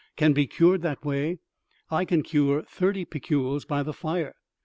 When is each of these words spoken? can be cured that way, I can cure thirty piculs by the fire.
can 0.15 0.33
be 0.33 0.47
cured 0.47 0.81
that 0.81 1.05
way, 1.05 1.37
I 1.91 2.05
can 2.05 2.23
cure 2.23 2.63
thirty 2.63 3.05
piculs 3.05 3.65
by 3.67 3.83
the 3.83 3.93
fire. 3.93 4.33